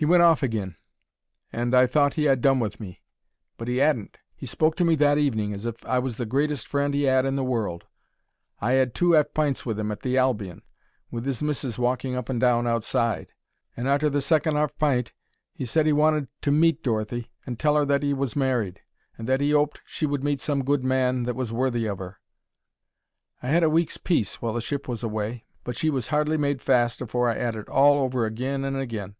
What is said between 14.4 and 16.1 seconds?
'arf pint he said he